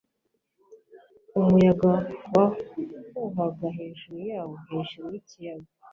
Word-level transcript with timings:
umuyaga 1.39 1.91
wahuhaga 2.33 3.67
hejuru 3.77 4.17
yabo 4.31 4.55
hejuru 4.69 5.05
yikiyaga 5.13 5.69